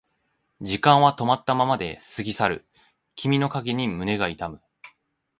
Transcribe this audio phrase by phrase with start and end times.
[0.61, 2.65] 時間は止まったままで過ぎ去る
[3.13, 4.59] 君の影に胸が痛む